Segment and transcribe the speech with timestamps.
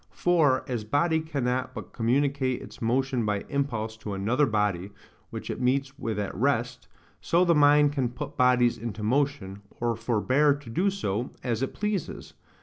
[0.15, 4.89] For, as body cannot but communicate its motion by impulse to another body,
[5.29, 6.87] which it meets with at rest,
[7.21, 11.75] so the mind can put bodies into motion, or forbear to do so, as it
[11.75, 12.33] pleases.